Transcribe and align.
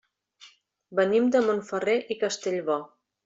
Venim 0.99 1.27
de 1.37 1.43
Montferrer 1.51 1.97
i 2.15 2.19
Castellbò. 2.25 2.79